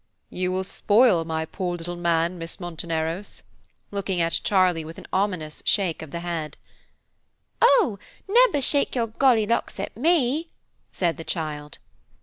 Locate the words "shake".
5.63-6.01, 8.63-8.95